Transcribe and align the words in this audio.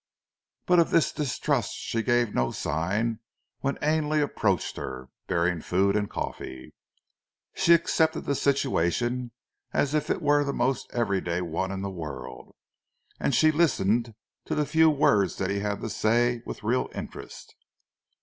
But 0.65 0.79
of 0.79 0.89
this 0.89 1.11
distrust 1.11 1.75
she 1.75 2.01
gave 2.01 2.33
no 2.33 2.49
sign 2.49 3.19
when 3.59 3.77
Ainley 3.83 4.19
approached 4.19 4.75
her, 4.77 5.09
bearing 5.27 5.61
food 5.61 5.95
and 5.95 6.09
coffee. 6.09 6.73
She 7.53 7.75
accepted 7.75 8.21
the 8.21 8.33
situation 8.33 9.29
as 9.73 9.93
if 9.93 10.09
it 10.09 10.23
were 10.23 10.43
the 10.43 10.53
most 10.53 10.89
everyday 10.91 11.41
one 11.41 11.69
in 11.71 11.83
the 11.83 11.91
world; 11.91 12.55
and 13.19 13.35
she 13.35 13.51
listened 13.51 14.15
to 14.45 14.55
the 14.55 14.65
few 14.65 14.89
words 14.89 15.35
that 15.35 15.51
he 15.51 15.59
had 15.59 15.81
to 15.81 15.89
say, 15.91 16.41
with 16.47 16.63
real 16.63 16.89
interest. 16.95 17.53